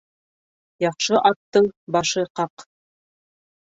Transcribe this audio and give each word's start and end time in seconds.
Яҡшы 0.85 1.21
аттың 1.31 1.71
башы 1.99 2.29
ҡаҡ. 2.43 2.71